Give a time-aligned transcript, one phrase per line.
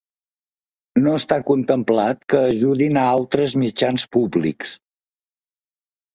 [1.07, 4.75] No està contemplat que ajudin a altres mitjans públics.